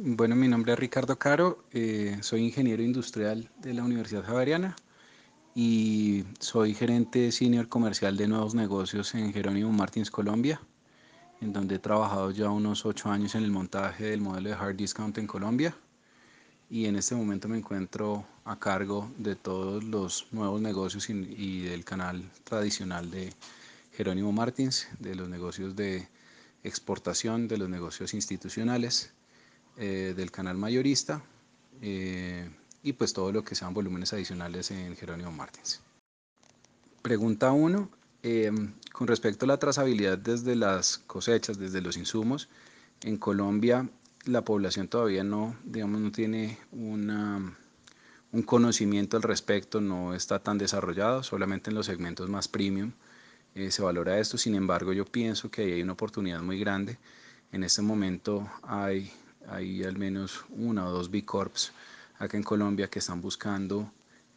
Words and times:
Bueno, 0.00 0.36
mi 0.36 0.46
nombre 0.46 0.74
es 0.74 0.78
Ricardo 0.78 1.18
Caro, 1.18 1.64
eh, 1.72 2.18
soy 2.20 2.44
ingeniero 2.44 2.84
industrial 2.84 3.50
de 3.58 3.74
la 3.74 3.82
Universidad 3.82 4.22
Javeriana 4.22 4.76
y 5.56 6.22
soy 6.38 6.72
gerente 6.72 7.32
senior 7.32 7.68
comercial 7.68 8.16
de 8.16 8.28
nuevos 8.28 8.54
negocios 8.54 9.12
en 9.16 9.32
Jerónimo 9.32 9.72
Martins, 9.72 10.12
Colombia, 10.12 10.60
en 11.40 11.52
donde 11.52 11.74
he 11.74 11.78
trabajado 11.80 12.30
ya 12.30 12.48
unos 12.48 12.86
ocho 12.86 13.10
años 13.10 13.34
en 13.34 13.42
el 13.42 13.50
montaje 13.50 14.04
del 14.04 14.20
modelo 14.20 14.50
de 14.50 14.54
hard 14.54 14.76
discount 14.76 15.18
en 15.18 15.26
Colombia. 15.26 15.76
Y 16.70 16.84
en 16.84 16.94
este 16.94 17.16
momento 17.16 17.48
me 17.48 17.58
encuentro 17.58 18.24
a 18.44 18.56
cargo 18.56 19.10
de 19.18 19.34
todos 19.34 19.82
los 19.82 20.28
nuevos 20.30 20.60
negocios 20.60 21.10
y, 21.10 21.62
del 21.62 21.84
canal 21.84 22.22
tradicional 22.44 23.10
de 23.10 23.32
Jerónimo 23.94 24.30
Martins, 24.30 24.86
de 25.00 25.16
los 25.16 25.28
negocios 25.28 25.74
de 25.74 26.06
exportación, 26.62 27.48
de 27.48 27.58
los 27.58 27.68
negocios 27.68 28.14
institucionales 28.14 29.12
eh, 29.78 30.14
del 30.16 30.30
canal 30.30 30.56
mayorista 30.56 31.22
eh, 31.80 32.50
y 32.82 32.92
pues 32.92 33.12
todo 33.12 33.32
lo 33.32 33.44
que 33.44 33.54
sean 33.54 33.74
volúmenes 33.74 34.12
adicionales 34.12 34.70
en 34.70 34.96
Jerónimo 34.96 35.32
Martins. 35.32 35.80
Pregunta 37.02 37.52
1. 37.52 37.88
Em, 38.24 38.74
con 38.92 39.06
respecto 39.06 39.44
a 39.44 39.48
la 39.48 39.58
trazabilidad 39.58 40.18
desde 40.18 40.56
las 40.56 40.98
cosechas, 40.98 41.58
desde 41.58 41.80
los 41.80 41.96
insumos, 41.96 42.48
en 43.02 43.16
Colombia 43.16 43.88
la 44.24 44.44
población 44.44 44.88
todavía 44.88 45.24
no, 45.24 45.56
digamos, 45.64 46.00
no 46.00 46.12
tiene 46.12 46.58
un 46.72 47.56
conocimiento 48.44 49.16
al 49.16 49.22
respecto, 49.22 49.80
no 49.80 50.14
está 50.14 50.40
tan 50.40 50.58
desarrollado, 50.58 51.22
solamente 51.22 51.70
en 51.70 51.76
los 51.76 51.86
segmentos 51.86 52.28
más 52.28 52.48
premium 52.48 52.92
eh, 53.54 53.70
se 53.70 53.82
valora 53.82 54.18
esto. 54.18 54.36
Sin 54.38 54.54
embargo, 54.54 54.92
yo 54.92 55.04
pienso 55.04 55.50
que 55.50 55.62
hay 55.62 55.82
una 55.82 55.94
oportunidad 55.94 56.42
muy 56.42 56.58
grande. 56.58 56.98
En 57.52 57.64
este 57.64 57.82
momento 57.82 58.48
hay 58.62 59.10
hay 59.50 59.84
al 59.84 59.96
menos 59.96 60.44
una 60.50 60.86
o 60.86 60.90
dos 60.92 61.10
B 61.10 61.24
Corps 61.24 61.72
acá 62.18 62.36
en 62.36 62.42
Colombia 62.42 62.88
que 62.88 62.98
están 62.98 63.20
buscando 63.20 63.92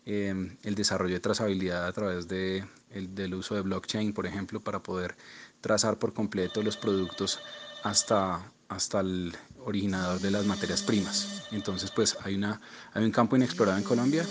em, 0.05 0.57
el 0.63 0.75
desarrollo 0.75 1.15
de 1.15 1.19
trazabilidad 1.19 1.85
a 1.85 1.91
través 1.91 2.27
de, 2.27 2.65
del 2.89 3.33
uso 3.33 3.55
de 3.55 3.61
blockchain, 3.61 4.13
por 4.13 4.25
ejemplo, 4.25 4.61
para 4.61 4.81
poder 4.81 5.15
trazar 5.61 5.97
por 5.97 6.13
completo 6.13 6.61
los 6.61 6.77
productos 6.77 7.39
hasta, 7.83 8.51
hasta 8.69 8.99
el 8.99 9.35
originador 9.65 10.19
de 10.19 10.31
las 10.31 10.45
materias 10.45 10.81
primas. 10.83 11.47
Entonces, 11.51 11.91
pues 11.91 12.17
hay, 12.23 12.35
una, 12.35 12.61
hay 12.93 13.03
un 13.03 13.11
campo 13.11 13.35
inexplorado 13.35 13.77
en 13.77 13.83
Colombia. 13.83 14.25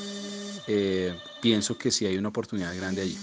Eh, 0.67 1.17
pienso 1.41 1.77
que 1.77 1.91
sí 1.91 2.07
hay 2.07 2.17
una 2.17 2.29
oportunidad 2.29 2.77
grande 2.77 3.03
allí. 3.03 3.19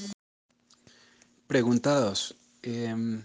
Pregunta 1.48 2.00
2. 2.00 2.36
Em, 2.64 3.24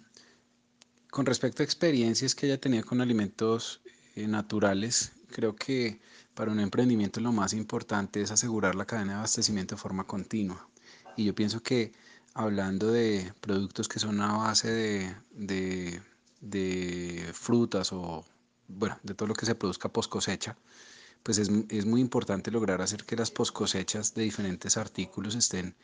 con 1.10 1.26
respecto 1.26 1.62
a 1.62 1.64
experiencias 1.64 2.34
que 2.34 2.46
haya 2.46 2.60
tenido 2.60 2.84
con 2.84 3.00
alimentos 3.00 3.80
eh, 4.14 4.26
naturales, 4.26 5.12
creo 5.30 5.56
que 5.56 6.00
para 6.34 6.52
un 6.52 6.60
emprendimiento 6.60 7.20
lo 7.20 7.32
más 7.32 7.52
importante 7.52 8.22
es 8.22 8.30
asegurar 8.30 8.74
la 8.74 8.86
cadena 8.86 9.12
de 9.12 9.18
abastecimiento 9.18 9.74
de 9.74 9.80
forma 9.80 10.04
continua. 10.04 10.68
Y 11.16 11.24
yo 11.24 11.34
pienso 11.34 11.62
que 11.62 11.92
hablando 12.34 12.90
de 12.90 13.32
productos 13.40 13.88
que 13.88 13.98
son 13.98 14.20
a 14.20 14.36
base 14.36 14.70
de, 15.32 16.02
de, 16.40 17.30
frutas 17.34 17.92
o 17.92 18.24
bueno, 18.68 18.98
de 19.02 19.14
todo 19.14 19.28
lo 19.28 19.34
que 19.34 19.46
se 19.46 19.54
produzca 19.54 19.92
post 19.92 20.10
cosecha, 20.10 20.56
pues 21.22 21.38
es, 21.38 21.50
es, 21.68 21.86
muy 21.86 22.00
importante 22.00 22.50
lograr 22.50 22.80
hacer 22.82 23.04
que 23.04 23.16
las 23.16 23.30
post 23.30 23.52
cosechas 23.52 24.14
de 24.14 24.22
diferentes 24.22 24.76
artículos 24.76 25.34
estén, 25.34 25.74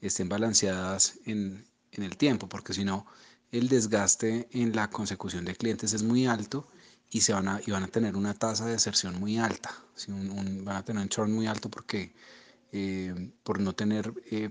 estén 0.00 0.28
balanceadas 0.28 1.18
en, 1.24 1.64
en 1.92 2.02
el 2.02 2.16
tiempo, 2.16 2.48
porque 2.48 2.74
si 2.74 2.84
no, 2.84 3.06
el 3.50 3.68
desgaste 3.68 4.48
en 4.52 4.74
la 4.74 4.90
consecución 4.90 5.44
de 5.44 5.56
clientes 5.56 5.92
es 5.94 6.02
muy 6.02 6.26
alto 6.26 6.68
y, 7.14 7.20
se 7.20 7.32
van 7.32 7.46
a, 7.46 7.60
y 7.64 7.70
van 7.70 7.84
a 7.84 7.86
tener 7.86 8.16
una 8.16 8.34
tasa 8.34 8.66
de 8.66 8.72
deserción 8.72 9.20
muy 9.20 9.38
alta, 9.38 9.72
van 10.08 10.76
a 10.76 10.84
tener 10.84 11.00
un 11.00 11.08
churn 11.08 11.32
muy 11.32 11.46
alto 11.46 11.70
porque 11.70 12.12
eh, 12.72 13.30
por, 13.44 13.60
no 13.60 13.72
tener, 13.72 14.12
eh, 14.32 14.50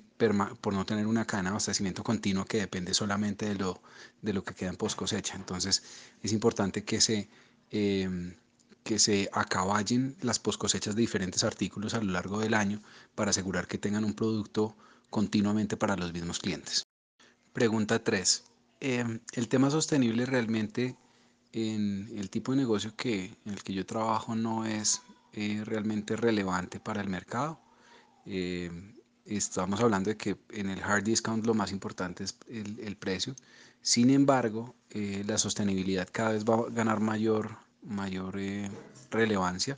por 0.61 0.73
no 0.73 0.85
tener 0.85 1.05
una 1.05 1.25
cadena 1.25 1.49
de 1.49 1.55
abastecimiento 1.55 2.05
continuo 2.05 2.45
que 2.45 2.59
depende 2.59 2.93
solamente 2.93 3.47
de 3.47 3.55
lo, 3.55 3.81
de 4.21 4.31
lo 4.31 4.45
que 4.45 4.53
queda 4.53 4.69
en 4.69 4.77
post 4.77 4.95
cosecha. 4.95 5.35
Entonces 5.35 5.83
es 6.21 6.31
importante 6.31 6.85
que 6.85 7.01
se, 7.01 7.27
eh, 7.69 8.33
que 8.85 8.97
se 8.97 9.29
acaballen 9.33 10.15
las 10.21 10.39
post 10.39 10.57
cosechas 10.57 10.95
de 10.95 11.01
diferentes 11.01 11.43
artículos 11.43 11.93
a 11.95 12.01
lo 12.01 12.13
largo 12.13 12.39
del 12.39 12.53
año 12.53 12.81
para 13.13 13.31
asegurar 13.31 13.67
que 13.67 13.77
tengan 13.77 14.05
un 14.05 14.13
producto 14.13 14.77
continuamente 15.09 15.75
para 15.75 15.97
los 15.97 16.13
mismos 16.13 16.39
clientes. 16.39 16.83
Pregunta 17.51 18.01
3. 18.01 18.43
el 18.79 19.47
tema 19.49 19.69
sostenible 19.69 20.25
realmente 20.25 20.95
en 21.53 22.11
el 22.17 22.29
tipo 22.29 22.51
de 22.51 22.57
negocio 22.57 22.95
que, 22.95 23.25
en 23.45 23.53
el 23.53 23.63
que 23.63 23.73
yo 23.73 23.85
trabajo 23.85 24.35
no 24.35 24.65
es 24.65 25.01
eh, 25.33 25.61
realmente 25.63 26.15
relevante 26.15 26.79
para 26.79 27.01
el 27.01 27.09
mercado. 27.09 27.59
Eh, 28.25 28.71
estamos 29.25 29.79
hablando 29.79 30.09
de 30.09 30.17
que 30.17 30.35
en 30.49 30.69
el 30.69 30.81
hard 30.81 31.03
discount 31.03 31.45
lo 31.45 31.53
más 31.53 31.71
importante 31.71 32.23
es 32.23 32.35
el, 32.49 32.97
precio. 32.97 33.35
Sin 33.81 34.09
embargo, 34.09 34.75
eh, 34.89 35.23
la 35.27 35.37
sostenibilidad 35.37 36.09
cada 36.11 36.31
vez 36.31 36.43
va 36.43 36.55
a 36.55 36.69
ganar 36.71 36.99
mayor, 36.99 37.57
mayor 37.83 38.37
relevancia 39.11 39.77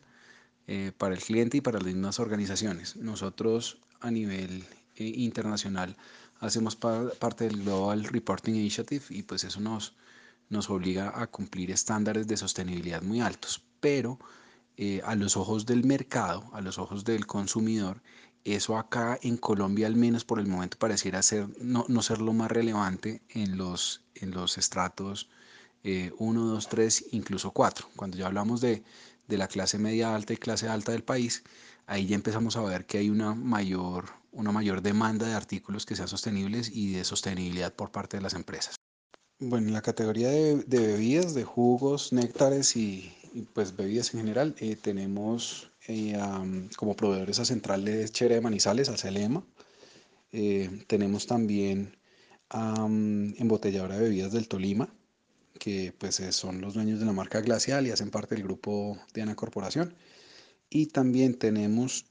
para 0.98 1.14
el 1.14 1.22
cliente 1.22 1.58
y 1.58 1.62
para 1.62 1.78
las 1.78 1.86
mismas 1.86 2.20
organizaciones. 2.20 2.96
Nosotros 2.96 3.78
a 4.00 4.10
nivel 4.10 4.66
internacional 4.96 5.96
hacemos 6.40 6.76
parte 6.76 7.44
del 7.44 7.62
Global 7.64 8.04
Reporting 8.04 8.56
Initiative 8.56 9.06
y 9.10 9.22
pues 9.22 9.44
eso 9.44 9.60
nos, 9.60 9.94
nos 10.50 10.70
obliga 10.70 11.20
a 11.20 11.28
cumplir 11.28 11.72
estándares 11.72 12.28
de 12.28 12.38
sostenibilidad 12.38 13.02
muy 13.02 13.22
altos, 13.22 13.64
pero 13.80 14.20
eh, 14.78 15.02
a 15.06 15.16
los 15.16 15.38
ojos 15.38 15.66
del 15.66 15.84
mercado, 15.84 16.50
a 16.54 16.62
los 16.62 16.78
ojos 16.78 17.04
del 17.04 17.26
consumidor, 17.26 18.02
eso 18.44 18.78
acá 18.78 19.18
en 19.22 19.38
Colombia 19.38 19.88
al 19.88 19.96
menos 19.96 20.24
por 20.24 20.40
el 20.40 20.48
momento 20.48 20.78
pareciera 20.78 21.22
ser, 21.24 21.48
no, 21.60 21.86
no 21.88 22.02
ser 22.02 22.22
lo 22.22 22.34
más 22.34 22.52
relevante 22.52 23.24
en 23.30 23.58
los, 23.58 24.04
en 24.16 24.32
los 24.32 24.58
estratos 24.58 25.30
1, 25.84 26.46
2, 26.46 26.68
3, 26.68 27.06
incluso 27.12 27.52
4. 27.52 27.90
Cuando 27.96 28.18
ya 28.18 28.26
hablamos 28.26 28.60
de, 28.62 28.84
de 29.28 29.38
la 29.38 29.48
clase 29.48 29.78
media 29.78 30.16
alta 30.16 30.34
y 30.34 30.38
clase 30.38 30.68
alta 30.68 30.92
del 30.92 31.04
país, 31.04 31.44
ahí 31.86 32.08
ya 32.08 32.16
empezamos 32.16 32.58
a 32.58 32.62
ver 32.62 32.86
que 32.86 32.98
hay 32.98 33.10
una 33.10 33.36
mayor, 33.36 34.06
una 34.32 34.52
mayor 34.52 34.82
demanda 34.82 35.28
de 35.28 35.34
artículos 35.34 35.86
que 35.86 35.96
sean 35.96 36.08
sostenibles 36.08 36.72
y 36.74 36.94
de 36.94 37.04
sostenibilidad 37.04 37.74
por 37.74 37.92
parte 37.92 38.18
de 38.18 38.24
las 38.24 38.34
empresas. 38.34 38.76
Bueno, 39.40 39.68
en 39.68 39.74
la 39.74 39.82
categoría 39.82 40.30
de, 40.30 40.64
bebidas, 40.66 41.34
de 41.34 41.44
jugos, 41.44 42.14
néctares 42.14 42.78
y, 42.78 43.12
pues 43.54 43.76
bebidas 43.76 44.14
en 44.14 44.22
general, 44.22 44.56
eh, 44.60 44.78
tenemos 44.78 45.72
eh, 45.88 46.18
como 46.78 46.96
proveedores 46.96 47.40
a 47.40 47.46
Central 47.46 47.84
Lechera 47.84 48.36
de 48.36 48.42
Manizales, 48.42 48.88
a 48.88 48.98
Celema. 48.98 49.44
Eh, 50.32 50.86
tenemos 50.88 51.28
también 51.28 51.98
a 52.50 52.88
Embotelladora 52.88 53.96
de 53.98 54.04
Bebidas 54.04 54.32
del 54.32 54.48
Tolima, 54.48 54.90
que 55.60 55.94
pues 55.98 56.16
son 56.32 56.62
los 56.62 56.74
dueños 56.74 57.00
de 57.00 57.06
la 57.06 57.14
marca 57.14 57.42
Glacial 57.42 57.88
y 57.88 57.92
hacen 57.92 58.12
parte 58.12 58.36
del 58.36 58.46
grupo 58.46 58.98
de 59.14 59.22
Ana 59.22 59.36
Corporación. 59.36 59.96
Y 60.70 60.88
también 60.88 61.38
tenemos 61.38 62.06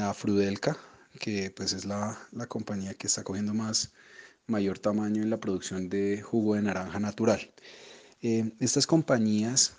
a 0.00 0.14
Frudelca, 0.14 0.78
que 1.18 1.50
pues 1.50 1.72
es 1.72 1.84
la, 1.84 2.18
la 2.30 2.46
compañía 2.46 2.94
que 2.94 3.08
está 3.08 3.24
cogiendo 3.24 3.52
más 3.52 3.92
mayor 4.48 4.78
tamaño 4.78 5.22
en 5.22 5.30
la 5.30 5.38
producción 5.38 5.88
de 5.88 6.22
jugo 6.22 6.54
de 6.54 6.62
naranja 6.62 6.98
natural. 6.98 7.52
Eh, 8.20 8.52
estas 8.58 8.86
compañías 8.86 9.74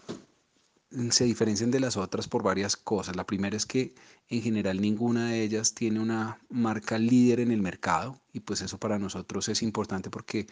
mm, 0.92 1.10
se 1.10 1.26
diferencian 1.26 1.72
de 1.72 1.80
las 1.80 1.98
otras 1.98 2.28
por 2.28 2.44
varias 2.44 2.78
cosas. 2.78 3.16
La 3.16 3.26
primera 3.26 3.58
es 3.58 3.66
que 3.66 3.96
en 4.30 4.42
general 4.42 4.80
ninguna 4.80 5.32
de 5.32 5.44
ellas 5.44 5.74
tiene 5.74 6.00
una 6.00 6.40
marca 6.50 6.98
líder 6.98 7.40
en 7.40 7.52
el 7.52 7.62
mercado 7.62 8.22
y 8.32 8.42
pues 8.42 8.62
eso 8.62 8.80
para 8.80 9.00
nosotros 9.00 9.50
es 9.50 9.62
importante 9.64 10.10
porque 10.10 10.48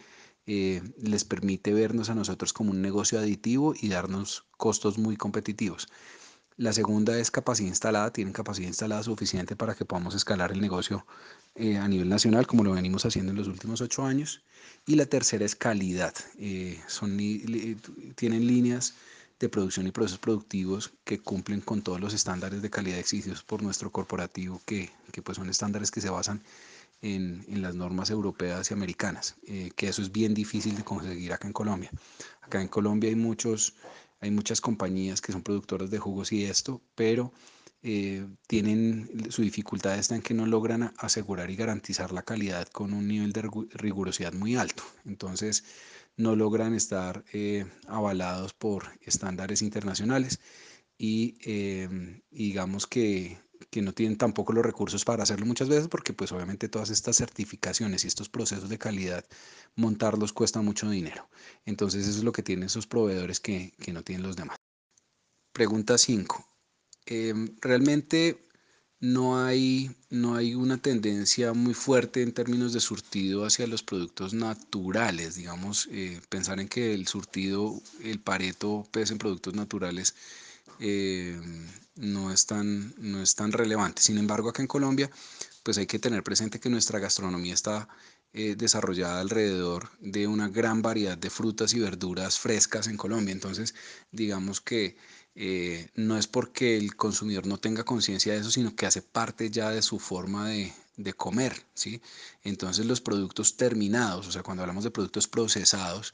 eh, 0.46 0.82
les 1.00 1.24
permite 1.24 1.72
vernos 1.72 2.10
a 2.10 2.14
nosotros 2.14 2.52
como 2.52 2.72
un 2.72 2.82
negocio 2.82 3.18
aditivo 3.18 3.74
y 3.80 3.88
darnos 3.88 4.46
costos 4.56 4.98
muy 4.98 5.16
competitivos. 5.16 5.88
La 6.58 6.72
segunda 6.72 7.16
es 7.16 7.30
capacidad 7.30 7.68
instalada, 7.68 8.12
tienen 8.12 8.32
capacidad 8.32 8.66
instalada 8.66 9.04
suficiente 9.04 9.54
para 9.54 9.76
que 9.76 9.84
podamos 9.84 10.16
escalar 10.16 10.50
el 10.50 10.60
negocio 10.60 11.06
eh, 11.54 11.76
a 11.76 11.86
nivel 11.86 12.08
nacional, 12.08 12.48
como 12.48 12.64
lo 12.64 12.72
venimos 12.72 13.06
haciendo 13.06 13.30
en 13.30 13.38
los 13.38 13.46
últimos 13.46 13.80
ocho 13.80 14.04
años. 14.04 14.42
Y 14.84 14.96
la 14.96 15.06
tercera 15.06 15.44
es 15.44 15.54
calidad. 15.54 16.12
Eh, 16.36 16.80
son, 16.88 17.16
tienen 18.16 18.44
líneas 18.44 18.94
de 19.38 19.48
producción 19.48 19.86
y 19.86 19.92
procesos 19.92 20.18
productivos 20.18 20.92
que 21.04 21.20
cumplen 21.20 21.60
con 21.60 21.80
todos 21.82 22.00
los 22.00 22.12
estándares 22.12 22.60
de 22.60 22.70
calidad 22.70 22.98
exigidos 22.98 23.44
por 23.44 23.62
nuestro 23.62 23.92
corporativo, 23.92 24.60
que, 24.66 24.90
que 25.12 25.22
pues 25.22 25.36
son 25.36 25.48
estándares 25.48 25.92
que 25.92 26.00
se 26.00 26.10
basan 26.10 26.42
en, 27.02 27.44
en 27.46 27.62
las 27.62 27.76
normas 27.76 28.10
europeas 28.10 28.68
y 28.72 28.74
americanas, 28.74 29.36
eh, 29.46 29.70
que 29.76 29.88
eso 29.88 30.02
es 30.02 30.10
bien 30.10 30.34
difícil 30.34 30.74
de 30.74 30.82
conseguir 30.82 31.32
acá 31.32 31.46
en 31.46 31.52
Colombia. 31.52 31.92
Acá 32.42 32.60
en 32.60 32.66
Colombia 32.66 33.10
hay 33.10 33.16
muchos 33.16 33.74
hay 34.20 34.30
muchas 34.30 34.60
compañías 34.60 35.20
que 35.20 35.32
son 35.32 35.42
productoras 35.42 35.90
de 35.90 35.98
jugos 35.98 36.32
y 36.32 36.44
esto, 36.44 36.82
pero 36.94 37.32
eh, 37.82 38.26
tienen 38.48 39.30
su 39.30 39.42
dificultad 39.42 39.98
está 39.98 40.16
en 40.16 40.22
que 40.22 40.34
no 40.34 40.46
logran 40.46 40.92
asegurar 40.98 41.50
y 41.50 41.56
garantizar 41.56 42.12
la 42.12 42.22
calidad 42.22 42.66
con 42.68 42.92
un 42.92 43.06
nivel 43.06 43.32
de 43.32 43.42
rigurosidad 43.72 44.32
muy 44.32 44.56
alto. 44.56 44.82
Entonces, 45.04 45.64
no 46.16 46.34
logran 46.34 46.74
estar 46.74 47.24
eh, 47.32 47.66
avalados 47.86 48.52
por 48.52 48.98
estándares 49.02 49.62
internacionales 49.62 50.40
y, 50.98 51.36
em, 51.42 52.22
digamos 52.30 52.86
que, 52.86 53.38
que, 53.70 53.82
no 53.82 53.92
tienen 53.92 54.18
tampoco 54.18 54.52
los 54.52 54.64
recursos 54.64 55.04
para 55.04 55.22
hacerlo 55.22 55.46
muchas 55.46 55.68
veces 55.68 55.88
porque 55.88 56.12
pues 56.12 56.32
obviamente 56.32 56.68
todas 56.68 56.90
estas 56.90 57.16
certificaciones 57.16 58.04
y 58.04 58.08
estos 58.08 58.28
procesos 58.28 58.68
de 58.68 58.78
calidad, 58.78 59.24
montarlos 59.76 60.32
cuesta 60.32 60.62
mucho 60.62 60.88
dinero. 60.90 61.28
Entonces 61.66 62.06
eso 62.06 62.18
es 62.18 62.24
lo 62.24 62.32
que 62.32 62.42
tienen 62.42 62.66
esos 62.66 62.86
proveedores 62.86 63.40
que, 63.40 63.74
que 63.80 63.92
no 63.92 64.02
tienen 64.02 64.26
los 64.26 64.36
demás. 64.36 64.56
Pregunta 65.52 65.98
5. 65.98 66.46
Em, 67.06 67.56
realmente 67.60 68.48
no 69.00 69.38
hay, 69.44 69.90
no 70.10 70.34
hay 70.34 70.54
una 70.54 70.78
tendencia 70.78 71.52
muy 71.52 71.74
fuerte 71.74 72.22
en 72.22 72.32
términos 72.32 72.72
de 72.72 72.80
surtido 72.80 73.44
hacia 73.44 73.66
los 73.66 73.82
productos 73.82 74.34
naturales, 74.34 75.36
digamos, 75.36 75.88
eh, 75.92 76.20
pensar 76.28 76.60
en 76.60 76.68
que 76.68 76.94
el 76.94 77.06
surtido, 77.06 77.80
el 78.02 78.20
pareto 78.20 78.86
pese 78.90 79.12
en 79.14 79.18
productos 79.18 79.54
naturales 79.54 80.14
eh, 80.80 81.40
no, 81.96 82.32
es 82.32 82.46
tan, 82.46 82.94
no 82.98 83.22
es 83.22 83.34
tan 83.34 83.52
relevante. 83.52 84.02
Sin 84.02 84.18
embargo, 84.18 84.48
acá 84.48 84.62
en 84.62 84.68
Colombia, 84.68 85.10
pues 85.62 85.78
hay 85.78 85.86
que 85.86 85.98
tener 85.98 86.22
presente 86.22 86.60
que 86.60 86.70
nuestra 86.70 86.98
gastronomía 86.98 87.54
está 87.54 87.88
eh, 88.32 88.54
desarrollada 88.56 89.20
alrededor 89.20 89.90
de 90.00 90.26
una 90.26 90.48
gran 90.48 90.82
variedad 90.82 91.16
de 91.16 91.30
frutas 91.30 91.72
y 91.74 91.80
verduras 91.80 92.38
frescas 92.38 92.86
en 92.86 92.96
Colombia. 92.96 93.32
Entonces, 93.32 93.74
digamos 94.12 94.60
que 94.60 94.96
eh, 95.34 95.88
no 95.94 96.18
es 96.18 96.26
porque 96.26 96.76
el 96.76 96.94
consumidor 96.96 97.46
no 97.46 97.58
tenga 97.58 97.84
conciencia 97.84 98.32
de 98.32 98.40
eso, 98.40 98.50
sino 98.50 98.76
que 98.76 98.86
hace 98.86 99.02
parte 99.02 99.50
ya 99.50 99.70
de 99.70 99.82
su 99.82 99.98
forma 99.98 100.48
de, 100.48 100.72
comer, 101.16 101.64
¿sí? 101.74 102.02
Entonces 102.42 102.84
los 102.86 103.00
productos 103.00 103.56
terminados, 103.56 104.26
o 104.26 104.32
sea, 104.32 104.42
cuando 104.42 104.62
hablamos 104.62 104.84
de 104.84 104.90
productos 104.90 105.28
procesados, 105.28 106.12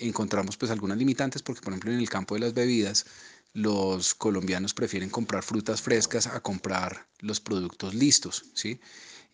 encontramos 0.00 0.56
pues 0.56 0.70
algunas 0.70 0.98
limitantes 0.98 1.42
porque, 1.42 1.60
por 1.60 1.72
ejemplo, 1.72 1.92
en 1.92 1.98
el 1.98 2.08
campo 2.08 2.34
de 2.34 2.40
las 2.40 2.54
bebidas, 2.54 3.06
los 3.54 4.14
colombianos 4.14 4.74
prefieren 4.74 5.10
comprar 5.10 5.42
frutas 5.42 5.82
frescas 5.82 6.26
a 6.26 6.40
comprar 6.40 7.06
los 7.20 7.40
productos 7.40 7.94
listos, 7.94 8.46
¿sí? 8.54 8.80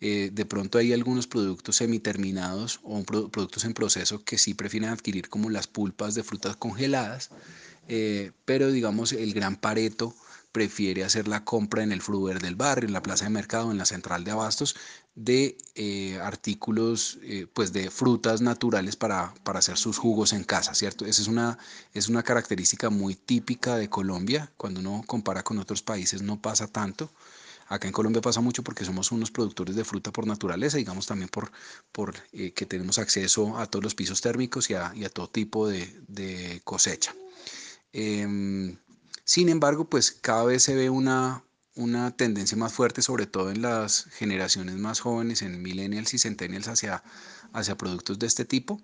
Eh, 0.01 0.29
de 0.31 0.45
pronto 0.45 0.77
hay 0.77 0.93
algunos 0.93 1.27
productos 1.27 1.75
semiterminados 1.77 2.79
o 2.83 3.03
productos 3.03 3.65
en 3.65 3.73
proceso 3.73 4.23
que 4.23 4.37
sí 4.37 4.53
prefieren 4.53 4.89
adquirir 4.89 5.27
como 5.27 5.49
las 5.49 5.67
pulpas 5.67 6.15
de 6.15 6.23
frutas 6.23 6.55
congeladas, 6.55 7.31
eh, 7.89 8.31
pero 8.45 8.71
digamos 8.71 9.11
el 9.11 9.33
gran 9.33 9.57
Pareto 9.57 10.15
prefiere 10.51 11.03
hacer 11.03 11.27
la 11.27 11.45
compra 11.45 11.83
en 11.83 11.91
el 11.91 12.01
Fruver 12.01 12.39
del 12.41 12.55
barrio, 12.55 12.87
en 12.87 12.93
la 12.93 13.03
plaza 13.03 13.25
de 13.25 13.29
mercado, 13.29 13.71
en 13.71 13.77
la 13.77 13.85
central 13.85 14.23
de 14.23 14.31
abastos, 14.31 14.75
de 15.15 15.57
eh, 15.75 16.19
artículos, 16.21 17.19
eh, 17.21 17.45
pues 17.53 17.73
de 17.73 17.91
frutas 17.91 18.41
naturales 18.41 18.95
para, 18.95 19.33
para, 19.43 19.59
hacer 19.59 19.77
sus 19.77 19.97
jugos 19.97 20.33
en 20.33 20.43
casa, 20.43 20.73
¿cierto? 20.73 21.05
Esa 21.05 21.21
es 21.21 21.27
una, 21.27 21.57
es 21.93 22.07
una 22.07 22.23
característica 22.23 22.89
muy 22.89 23.15
típica 23.15 23.75
de 23.75 23.89
Colombia, 23.89 24.51
cuando 24.57 24.79
uno 24.79 25.03
compara 25.05 25.43
con 25.43 25.59
otros 25.59 25.81
países 25.81 26.21
no 26.21 26.41
pasa 26.41 26.67
tanto. 26.67 27.11
Acá 27.67 27.87
en 27.87 27.93
Colombia 27.93 28.21
pasa 28.21 28.41
mucho 28.41 28.63
porque 28.63 28.85
somos 28.85 29.11
unos 29.11 29.29
productores 29.29 29.75
de 29.75 29.83
fruta 29.83 30.11
por 30.11 30.25
naturaleza, 30.25 30.77
digamos 30.77 31.05
también 31.05 31.29
por, 31.29 31.51
por 31.91 32.15
que 32.31 32.65
tenemos 32.65 32.97
acceso 32.97 33.57
a 33.59 33.67
todos 33.67 33.83
los 33.83 33.93
pisos 33.93 34.21
térmicos 34.21 34.71
y 34.71 34.73
a, 34.73 34.91
y 34.95 35.03
a 35.03 35.09
todo 35.09 35.29
tipo 35.29 35.67
de, 35.67 36.01
de 36.07 36.61
cosecha. 36.63 37.13
Em, 37.91 38.77
sin 39.29 39.47
embargo, 39.49 39.87
pues 39.87 40.11
cada 40.11 40.43
vez 40.43 40.63
se 40.63 40.73
ve 40.73 40.89
una, 40.89 41.43
una 41.75 42.15
tendencia 42.17 42.57
más 42.57 42.73
fuerte, 42.73 43.03
sobre 43.03 43.27
todo 43.27 43.51
en 43.51 43.61
las 43.61 44.05
generaciones 44.05 44.75
más 44.77 45.01
jóvenes, 45.01 45.43
en 45.43 45.61
millennials 45.61 46.15
y 46.15 46.17
centennials, 46.17 46.67
hacia, 46.67 47.03
hacia 47.53 47.77
productos 47.77 48.17
de 48.17 48.25
este 48.25 48.43
tipo. 48.43 48.81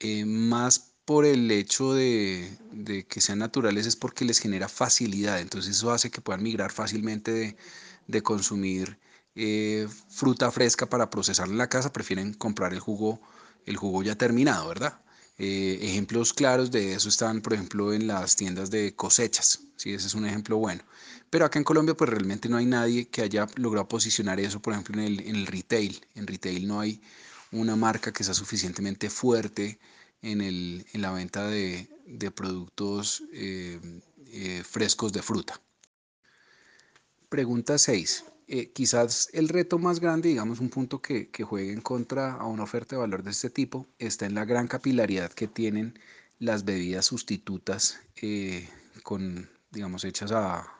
Eh, 0.00 0.24
más 0.24 0.94
por 1.04 1.26
el 1.26 1.50
hecho 1.50 1.92
de, 1.92 2.56
de, 2.72 3.06
que 3.06 3.20
sean 3.20 3.40
naturales 3.40 3.86
es 3.86 3.96
porque 3.96 4.24
les 4.24 4.38
genera 4.38 4.66
facilidad. 4.68 5.40
Entonces 5.40 5.76
eso 5.76 5.92
hace 5.92 6.10
que 6.10 6.22
puedan 6.22 6.42
migrar 6.42 6.72
fácilmente 6.72 7.30
de, 7.30 7.56
de 8.06 8.22
consumir 8.22 8.98
eh, 9.34 9.86
fruta 10.08 10.50
fresca 10.50 10.86
para 10.88 11.10
procesarla 11.10 11.52
en 11.52 11.58
la 11.58 11.68
casa. 11.68 11.92
Prefieren 11.92 12.32
comprar 12.32 12.72
el 12.72 12.80
jugo, 12.80 13.20
el 13.66 13.76
jugo 13.76 14.02
ya 14.02 14.16
terminado, 14.16 14.68
¿verdad? 14.68 15.02
Eh, 15.38 15.78
ejemplos 15.82 16.32
claros 16.32 16.70
de 16.70 16.94
eso 16.94 17.08
están, 17.08 17.40
por 17.40 17.54
ejemplo, 17.54 17.92
en 17.92 18.06
las 18.06 18.36
tiendas 18.36 18.70
de 18.70 18.94
cosechas, 18.94 19.60
¿sí? 19.76 19.92
ese 19.94 20.06
es 20.06 20.14
un 20.14 20.26
ejemplo 20.26 20.58
bueno. 20.58 20.84
Pero 21.30 21.46
acá 21.46 21.58
en 21.58 21.64
Colombia, 21.64 21.96
pues 21.96 22.10
realmente 22.10 22.48
no 22.48 22.58
hay 22.58 22.66
nadie 22.66 23.08
que 23.08 23.22
haya 23.22 23.46
logrado 23.56 23.88
posicionar 23.88 24.38
eso, 24.38 24.60
por 24.60 24.74
ejemplo, 24.74 25.00
en 25.00 25.06
el, 25.06 25.20
en 25.20 25.36
el 25.36 25.46
retail. 25.46 26.04
En 26.14 26.26
retail 26.26 26.68
no 26.68 26.80
hay 26.80 27.00
una 27.50 27.76
marca 27.76 28.12
que 28.12 28.24
sea 28.24 28.34
suficientemente 28.34 29.08
fuerte 29.10 29.78
en, 30.20 30.40
el, 30.40 30.86
en 30.92 31.02
la 31.02 31.12
venta 31.12 31.46
de, 31.48 31.88
de 32.06 32.30
productos 32.30 33.22
eh, 33.32 33.80
eh, 34.26 34.62
frescos 34.64 35.12
de 35.12 35.22
fruta. 35.22 35.60
Pregunta 37.28 37.78
6. 37.78 38.24
Eh, 38.54 38.70
quizás 38.70 39.30
el 39.32 39.48
reto 39.48 39.78
más 39.78 39.98
grande, 39.98 40.28
digamos, 40.28 40.60
un 40.60 40.68
punto 40.68 41.00
que, 41.00 41.30
que 41.30 41.42
juegue 41.42 41.72
en 41.72 41.80
contra 41.80 42.34
a 42.34 42.44
una 42.46 42.64
oferta 42.64 42.94
de 42.94 43.00
valor 43.00 43.22
de 43.22 43.30
este 43.30 43.48
tipo, 43.48 43.88
está 43.98 44.26
en 44.26 44.34
la 44.34 44.44
gran 44.44 44.68
capilaridad 44.68 45.32
que 45.32 45.48
tienen 45.48 45.98
las 46.38 46.66
bebidas 46.66 47.06
sustitutas 47.06 48.00
eh, 48.16 48.68
con, 49.04 49.48
digamos, 49.70 50.04
hechas 50.04 50.32
a, 50.32 50.70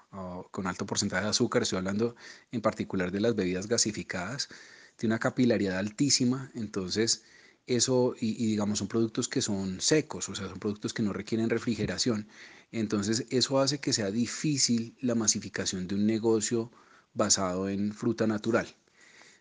con 0.51 0.67
alto 0.67 0.85
porcentaje 0.85 1.25
de 1.25 1.31
azúcar. 1.31 1.63
Estoy 1.63 1.79
hablando 1.79 2.15
en 2.51 2.61
particular 2.61 3.11
de 3.11 3.21
las 3.21 3.35
bebidas 3.35 3.67
gasificadas. 3.69 4.51
Tiene 4.97 5.15
una 5.15 5.19
capilaridad 5.19 5.79
altísima, 5.79 6.51
entonces 6.55 7.25
eso, 7.67 8.15
y, 8.21 8.33
y, 8.33 8.49
digamos, 8.49 8.81
son 8.81 8.89
productos 8.89 9.29
que 9.29 9.41
son 9.41 9.81
secos, 9.81 10.29
o 10.29 10.35
sea, 10.35 10.47
son 10.47 10.59
productos 10.59 10.93
que 10.93 11.03
no 11.03 11.15
requieren 11.15 11.49
refrigeración. 11.49 12.29
Entonces, 12.71 13.25
eso 13.31 13.61
hace 13.61 13.81
que 13.81 13.95
sea 13.95 14.11
difícil 14.11 14.95
la 15.01 15.15
masificación 15.15 15.89
de 15.89 15.95
un 15.95 16.05
negocio 16.07 16.71
basado 17.15 17.69
en 17.69 17.93
fruta 17.93 18.27
natural. 18.27 18.67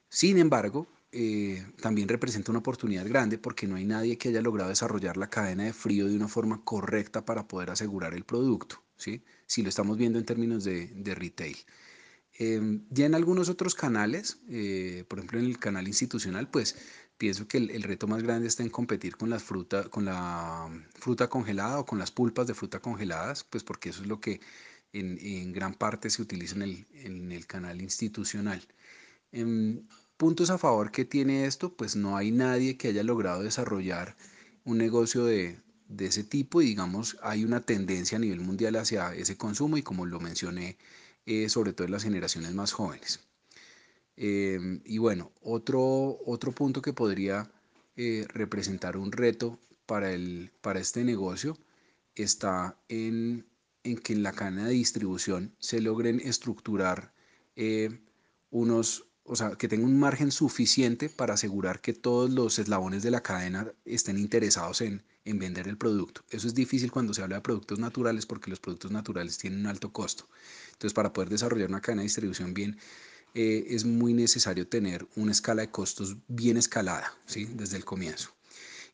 Sin 0.09 0.37
embargo, 0.37 0.87
eh, 1.13 1.65
también 1.81 2.07
representa 2.07 2.51
una 2.51 2.59
oportunidad 2.59 3.05
grande 3.05 3.37
porque 3.37 3.67
no 3.67 3.75
hay 3.75 3.85
nadie 3.85 4.17
que 4.17 4.29
haya 4.29 4.41
logrado 4.41 4.69
desarrollar 4.69 5.17
la 5.17 5.29
cadena 5.29 5.65
de 5.65 5.73
frío 5.73 6.07
de 6.07 6.15
una 6.15 6.27
forma 6.29 6.63
correcta 6.63 7.25
para 7.25 7.47
poder 7.47 7.69
asegurar 7.69 8.13
el 8.13 8.23
producto, 8.23 8.81
¿sí? 8.95 9.23
si 9.45 9.61
lo 9.61 9.69
estamos 9.69 9.97
viendo 9.97 10.19
en 10.19 10.25
términos 10.25 10.63
de, 10.63 10.87
de 10.87 11.15
retail. 11.15 11.57
Eh, 12.39 12.79
ya 12.89 13.05
en 13.05 13.15
algunos 13.15 13.49
otros 13.49 13.75
canales, 13.75 14.39
eh, 14.49 15.03
por 15.07 15.19
ejemplo 15.19 15.39
en 15.39 15.45
el 15.45 15.59
canal 15.59 15.87
institucional, 15.87 16.49
pues 16.49 16.77
pienso 17.17 17.47
que 17.47 17.57
el, 17.57 17.69
el, 17.71 17.83
reto 17.83 18.07
más 18.07 18.23
grande 18.23 18.47
está 18.47 18.63
en 18.63 18.69
competir 18.69 19.17
con, 19.17 19.29
las 19.29 19.43
fruta, 19.43 19.89
con 19.89 20.05
la 20.05 20.69
fruta 20.95 21.29
congelada 21.29 21.79
o 21.79 21.85
con 21.85 21.99
las 21.99 22.09
pulpas 22.09 22.47
de 22.47 22.53
fruta 22.53 22.79
congeladas, 22.79 23.43
pues 23.43 23.63
porque 23.63 23.89
eso 23.89 24.01
es 24.01 24.07
lo 24.07 24.19
que 24.19 24.39
en, 24.93 25.53
gran 25.53 25.73
parte 25.75 26.09
se 26.09 26.21
utiliza 26.21 26.55
en 26.55 26.61
el, 26.63 26.87
en 26.93 27.31
el 27.31 27.47
canal 27.47 27.81
institucional. 27.81 28.61
En 29.31 29.87
puntos 30.17 30.49
a 30.49 30.57
favor 30.57 30.91
que 30.91 31.05
tiene 31.05 31.45
esto, 31.45 31.75
pues 31.75 31.95
no 31.95 32.17
hay 32.17 32.31
nadie 32.31 32.77
que 32.77 32.89
haya 32.89 33.03
logrado 33.03 33.43
desarrollar 33.43 34.15
un 34.65 34.77
negocio 34.77 35.25
de, 35.25 35.59
de 35.91 36.05
ese 36.05 36.23
tipo 36.23 36.61
y 36.61 36.67
digamos 36.67 37.17
hay 37.21 37.43
una 37.43 37.61
tendencia 37.61 38.17
a 38.17 38.21
nivel 38.21 38.39
mundial 38.39 38.75
hacia 38.77 39.13
ese 39.13 39.37
consumo 39.37 39.77
y 39.77 39.83
como 39.83 40.05
lo 40.05 40.19
mencioné, 40.19 40.77
eh, 41.25 41.49
sobre 41.49 41.73
todo 41.73 41.85
en 41.85 41.91
las 41.91 42.03
generaciones 42.03 42.53
más 42.53 42.71
jóvenes. 42.71 43.19
Eh, 44.17 44.81
y 44.85 44.97
bueno, 44.97 45.31
otro, 45.41 46.19
otro 46.25 46.51
punto 46.51 46.81
que 46.81 46.93
podría 46.93 47.51
eh, 47.95 48.25
representar 48.29 48.97
un 48.97 49.11
reto 49.11 49.59
para, 49.85 50.11
el, 50.13 50.51
para 50.61 50.79
este 50.79 51.03
negocio 51.03 51.57
está 52.15 52.77
en 52.87 53.45
en 53.83 53.97
que 53.97 54.13
en 54.13 54.23
la 54.23 54.33
cadena 54.33 54.65
de 54.65 54.73
distribución 54.73 55.55
se 55.59 55.81
logren 55.81 56.19
estructurar 56.19 57.13
eh, 57.55 57.99
unos, 58.49 59.07
o 59.23 59.35
sea, 59.35 59.51
que 59.51 59.67
tenga 59.67 59.85
un 59.85 59.99
margen 59.99 60.31
suficiente 60.31 61.09
para 61.09 61.33
asegurar 61.33 61.81
que 61.81 61.93
todos 61.93 62.29
los 62.29 62.59
eslabones 62.59 63.03
de 63.03 63.11
la 63.11 63.21
cadena 63.21 63.71
estén 63.85 64.17
interesados 64.17 64.81
en, 64.81 65.03
en 65.25 65.39
vender 65.39 65.67
el 65.67 65.77
producto. 65.77 66.23
Eso 66.29 66.47
es 66.47 66.55
difícil 66.55 66.91
cuando 66.91 67.13
se 67.13 67.21
habla 67.21 67.37
de 67.37 67.41
productos 67.41 67.79
naturales 67.79 68.25
porque 68.25 68.49
los 68.49 68.59
productos 68.59 68.91
naturales 68.91 69.37
tienen 69.37 69.61
un 69.61 69.67
alto 69.67 69.91
costo. 69.91 70.27
Entonces, 70.73 70.93
para 70.93 71.13
poder 71.13 71.29
desarrollar 71.29 71.69
una 71.69 71.81
cadena 71.81 72.01
de 72.01 72.07
distribución 72.07 72.53
bien, 72.53 72.77
eh, 73.33 73.67
es 73.69 73.85
muy 73.85 74.13
necesario 74.13 74.67
tener 74.67 75.07
una 75.15 75.31
escala 75.31 75.61
de 75.61 75.71
costos 75.71 76.17
bien 76.27 76.57
escalada, 76.57 77.13
¿sí? 77.25 77.45
Desde 77.45 77.77
el 77.77 77.85
comienzo. 77.85 78.31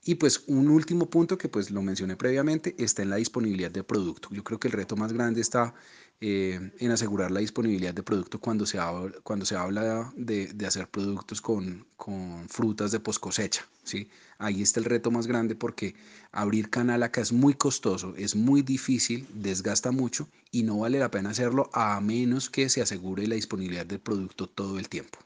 Y 0.08 0.16
pues 0.16 0.46
un 0.48 0.70
último 0.70 1.10
punto 1.10 1.38
que 1.38 1.50
pues 1.50 1.70
lo 1.70 1.82
mencioné 1.82 2.16
previamente 2.16 2.74
está 2.78 3.02
en 3.02 3.10
la 3.10 3.18
disponibilidad 3.18 3.70
de 3.70 3.84
producto. 3.84 4.30
Yo 4.32 4.42
creo 4.42 4.58
que 4.58 4.70
el 4.70 4.72
reto 4.72 4.96
más 4.96 5.12
grande 5.12 5.42
está 5.42 5.74
eh, 6.22 6.72
en 6.80 6.92
asegurar 6.92 7.30
la 7.30 7.42
disponibilidad 7.42 7.94
de 7.94 8.04
producto 8.04 8.40
cuando 8.40 8.66
se 8.66 8.80
habla, 8.80 9.14
cuando 9.24 9.46
se 9.46 9.58
habla 9.58 10.10
de, 10.16 10.48
de 10.48 10.66
hacer 10.66 10.88
productos 10.88 11.42
con, 11.42 11.86
con, 11.98 12.48
frutas 12.48 12.94
de 12.94 13.02
post 13.02 13.20
cosecha. 13.20 13.68
¿sí? 13.84 14.10
Ahí 14.38 14.62
está 14.62 14.80
el 14.80 14.86
reto 14.86 15.12
más 15.12 15.28
grande 15.28 15.56
porque 15.56 15.94
abrir 16.32 16.70
canal 16.70 17.04
acá 17.04 17.20
es 17.20 17.34
muy 17.34 17.56
costoso, 17.56 18.16
es 18.16 18.34
muy 18.34 18.62
difícil, 18.62 19.28
desgasta 19.34 19.92
mucho 19.92 20.30
y 20.52 20.64
no 20.64 20.80
vale 20.80 21.00
la 21.00 21.12
pena 21.12 21.32
hacerlo 21.32 21.70
a 21.74 22.00
menos 22.00 22.50
que 22.50 22.70
se 22.70 22.82
asegure 22.82 23.28
la 23.28 23.36
disponibilidad 23.36 23.86
del 23.86 24.00
producto 24.00 24.48
todo 24.48 24.80
el 24.80 24.88
tiempo. 24.88 25.20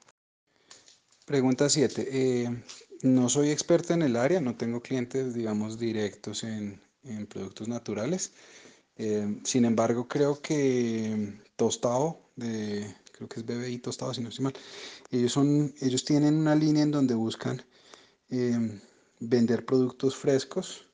Pregunta 1.27 1.69
7. 1.69 2.07
Eh, 2.11 2.63
no 3.03 3.29
soy 3.29 3.49
experta 3.49 3.93
en 3.93 4.01
el 4.03 4.15
área, 4.15 4.41
no 4.41 4.55
tengo 4.55 4.81
clientes, 4.81 5.33
digamos, 5.33 5.79
directos 5.79 6.43
en, 6.43 6.81
en 7.03 7.27
productos 7.27 7.67
naturales. 7.67 8.33
Eh, 8.97 9.39
sin 9.43 9.65
embargo, 9.65 10.07
creo 10.07 10.41
que 10.41 11.39
Tostado, 11.55 12.21
creo 12.35 13.27
que 13.29 13.39
es 13.39 13.45
BBI 13.45 13.79
Tostado, 13.79 14.13
si 14.13 14.21
no 14.21 14.29
estoy 14.29 14.45
mal, 14.45 14.53
ellos, 15.11 15.31
son, 15.33 15.73
ellos 15.81 16.05
tienen 16.05 16.35
una 16.35 16.55
línea 16.55 16.83
en 16.83 16.91
donde 16.91 17.15
buscan 17.15 17.63
eh, 18.29 18.81
vender 19.19 19.65
productos 19.65 20.15
frescos. 20.15 20.87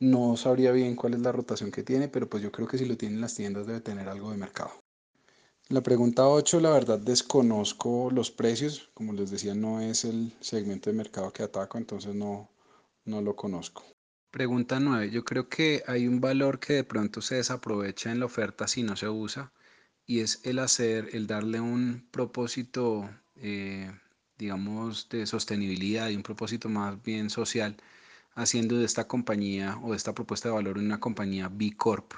No 0.00 0.36
sabría 0.36 0.72
bien 0.72 0.96
cuál 0.96 1.14
es 1.14 1.20
la 1.22 1.32
rotación 1.32 1.70
que 1.72 1.82
tiene, 1.84 2.08
pero 2.08 2.28
pues 2.28 2.42
yo 2.42 2.52
creo 2.52 2.68
que 2.68 2.78
si 2.78 2.86
lo 2.86 2.96
tienen 2.96 3.20
las 3.20 3.34
tiendas 3.34 3.66
debe 3.66 3.80
tener 3.80 4.08
algo 4.08 4.30
de 4.30 4.38
mercado. 4.38 4.83
La 5.70 5.82
pregunta 5.82 6.28
8, 6.28 6.60
la 6.60 6.70
verdad 6.70 6.98
desconozco 6.98 8.10
los 8.10 8.30
precios, 8.30 8.90
como 8.92 9.14
les 9.14 9.30
decía, 9.30 9.54
no 9.54 9.80
es 9.80 10.04
el 10.04 10.32
segmento 10.40 10.90
de 10.90 10.96
mercado 10.96 11.32
que 11.32 11.42
ataco, 11.42 11.78
entonces 11.78 12.14
no, 12.14 12.50
no 13.06 13.22
lo 13.22 13.34
conozco. 13.34 13.82
Pregunta 14.30 14.78
9, 14.78 15.10
yo 15.10 15.24
creo 15.24 15.48
que 15.48 15.82
hay 15.86 16.06
un 16.06 16.20
valor 16.20 16.60
que 16.60 16.74
de 16.74 16.84
pronto 16.84 17.22
se 17.22 17.36
desaprovecha 17.36 18.12
en 18.12 18.20
la 18.20 18.26
oferta 18.26 18.68
si 18.68 18.82
no 18.82 18.94
se 18.94 19.08
usa 19.08 19.52
y 20.06 20.20
es 20.20 20.40
el 20.44 20.58
hacer, 20.58 21.08
el 21.12 21.26
darle 21.26 21.60
un 21.60 22.06
propósito, 22.10 23.08
eh, 23.36 23.90
digamos, 24.36 25.08
de 25.08 25.26
sostenibilidad 25.26 26.10
y 26.10 26.16
un 26.16 26.22
propósito 26.22 26.68
más 26.68 27.02
bien 27.02 27.30
social, 27.30 27.76
haciendo 28.34 28.76
de 28.76 28.84
esta 28.84 29.08
compañía 29.08 29.78
o 29.82 29.92
de 29.92 29.96
esta 29.96 30.14
propuesta 30.14 30.48
de 30.50 30.56
valor 30.56 30.76
una 30.76 31.00
compañía 31.00 31.48
B 31.50 31.74
Corp. 31.76 32.12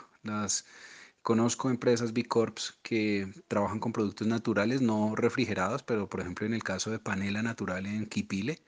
conozco 1.26 1.70
empresas 1.70 2.12
B 2.12 2.22
Corps 2.26 2.78
que 2.82 3.28
trabajan 3.48 3.80
con 3.80 3.92
productos 3.92 4.28
naturales, 4.28 4.80
no 4.80 5.16
refrigerados, 5.16 5.82
pero 5.82 6.08
por 6.08 6.20
ejemplo 6.20 6.46
en 6.46 6.54
el 6.54 6.62
caso 6.62 6.92
de 6.92 7.00
Panela 7.00 7.42
Natural 7.42 7.84
en 7.84 8.06
Quipile, 8.06 8.62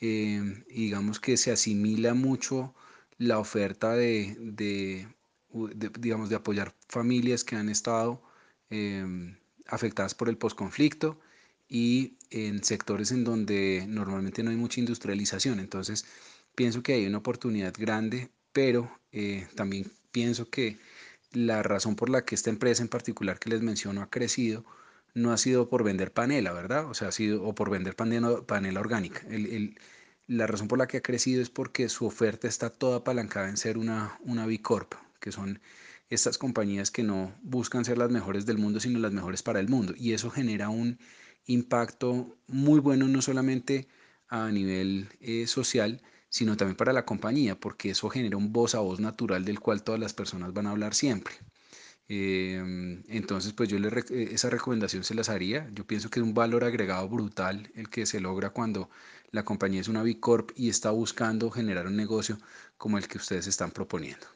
eh, 0.00 0.62
digamos 0.68 1.18
que 1.18 1.36
se 1.36 1.50
asimila 1.50 2.14
mucho 2.14 2.72
la 3.18 3.40
oferta 3.40 3.94
de, 3.94 4.36
de, 4.38 5.08
digamos, 5.98 6.28
de 6.28 6.36
apoyar 6.36 6.72
familias 6.88 7.42
que 7.42 7.56
han 7.56 7.68
estado 7.68 8.22
eh, 8.70 9.34
afectadas 9.66 10.14
por 10.14 10.28
el 10.28 10.38
posconflicto 10.38 11.18
y 11.68 12.16
en 12.30 12.62
sectores 12.62 13.10
en 13.10 13.24
donde 13.24 13.86
normalmente 13.88 14.44
no 14.44 14.50
hay 14.50 14.56
mucha 14.56 14.78
industrialización. 14.78 15.58
Entonces, 15.58 16.06
pienso 16.54 16.80
que 16.80 16.92
hay 16.92 17.06
una 17.06 17.18
oportunidad 17.18 17.74
grande, 17.76 18.30
pero 18.52 18.88
eh, 19.10 19.48
también 19.56 19.90
pienso 20.12 20.48
que 20.48 20.78
la 21.32 21.62
razón 21.62 21.96
por 21.96 22.10
la 22.10 22.24
que 22.24 22.34
esta 22.34 22.50
empresa 22.50 22.82
en 22.82 22.88
particular 22.88 23.38
que 23.38 23.50
les 23.50 23.62
menciono 23.62 24.02
ha 24.02 24.10
crecido 24.10 24.64
no 25.14 25.32
ha 25.32 25.38
sido 25.38 25.68
por 25.68 25.84
vender 25.84 26.12
panela, 26.12 26.52
¿verdad? 26.52 26.86
O 26.86 26.94
sea, 26.94 27.08
ha 27.08 27.12
sido 27.12 27.44
o 27.44 27.54
por 27.54 27.70
vender 27.70 27.96
panela, 27.96 28.42
panela 28.42 28.80
orgánica. 28.80 29.22
El, 29.28 29.46
el, 29.46 29.78
la 30.26 30.46
razón 30.46 30.68
por 30.68 30.78
la 30.78 30.86
que 30.86 30.98
ha 30.98 31.02
crecido 31.02 31.42
es 31.42 31.50
porque 31.50 31.88
su 31.88 32.06
oferta 32.06 32.48
está 32.48 32.70
toda 32.70 32.98
apalancada 32.98 33.48
en 33.48 33.56
ser 33.56 33.78
una, 33.78 34.18
una 34.20 34.46
B 34.46 34.60
Corp, 34.60 34.94
que 35.20 35.32
son 35.32 35.60
estas 36.10 36.38
compañías 36.38 36.90
que 36.90 37.02
no 37.02 37.34
buscan 37.42 37.84
ser 37.84 37.98
las 37.98 38.10
mejores 38.10 38.46
del 38.46 38.58
mundo, 38.58 38.80
sino 38.80 38.98
las 38.98 39.12
mejores 39.12 39.42
para 39.42 39.60
el 39.60 39.68
mundo. 39.68 39.94
Y 39.96 40.12
eso 40.12 40.30
genera 40.30 40.68
un 40.68 40.98
impacto 41.46 42.36
muy 42.46 42.80
bueno, 42.80 43.08
no 43.08 43.22
solamente 43.22 43.88
a 44.28 44.50
nivel 44.50 45.08
eh, 45.20 45.46
social, 45.46 46.02
sino 46.30 46.56
también 46.56 46.76
para 46.76 46.92
la 46.92 47.04
compañía, 47.06 47.58
porque 47.58 47.90
eso 47.90 48.10
genera 48.10 48.36
un 48.36 48.52
voz 48.52 48.74
a 48.74 48.80
voz 48.80 49.00
natural 49.00 49.44
del 49.44 49.60
cual 49.60 49.82
todas 49.82 50.00
las 50.00 50.14
personas 50.14 50.52
van 50.52 50.66
a 50.66 50.70
hablar 50.70 50.94
siempre. 50.94 51.34
Eh, 52.08 53.02
entonces, 53.08 53.52
pues 53.52 53.68
yo 53.68 53.78
le, 53.78 53.90
esa 54.34 54.50
recomendación 54.50 55.04
se 55.04 55.14
las 55.14 55.28
haría. 55.28 55.68
Yo 55.74 55.86
pienso 55.86 56.10
que 56.10 56.20
es 56.20 56.24
un 56.26 56.34
valor 56.34 56.64
agregado 56.64 57.08
brutal 57.08 57.70
el 57.74 57.90
que 57.90 58.06
se 58.06 58.20
logra 58.20 58.50
cuando 58.50 58.90
la 59.30 59.44
compañía 59.44 59.80
es 59.80 59.88
una 59.88 60.02
B 60.02 60.20
Corp 60.20 60.52
y 60.56 60.70
está 60.70 60.90
buscando 60.90 61.50
generar 61.50 61.86
un 61.86 61.96
negocio 61.96 62.38
como 62.78 62.98
el 62.98 63.08
que 63.08 63.18
ustedes 63.18 63.46
están 63.46 63.72
proponiendo. 63.72 64.28